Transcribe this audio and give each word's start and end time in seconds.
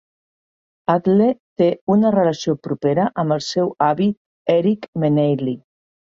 Atle 0.91 1.25
té 1.61 1.67
una 1.95 2.11
relació 2.15 2.55
propera 2.67 3.05
amb 3.23 3.35
el 3.35 3.43
seu 3.49 3.69
avi 3.89 4.07
Erik 4.55 4.89
Meneilly. 5.05 5.55